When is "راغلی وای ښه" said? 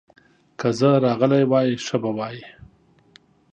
1.05-1.97